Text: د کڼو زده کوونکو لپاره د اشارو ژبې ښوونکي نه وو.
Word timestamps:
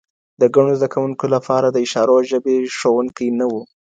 د 0.41 0.43
کڼو 0.53 0.71
زده 0.79 0.87
کوونکو 0.93 1.25
لپاره 1.35 1.67
د 1.69 1.77
اشارو 1.85 2.17
ژبې 2.29 2.57
ښوونکي 2.77 3.27
نه 3.39 3.45
وو. 3.51 3.61